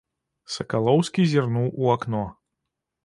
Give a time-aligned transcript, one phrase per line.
[0.53, 2.23] Сакалоўскі зірнуў у акно.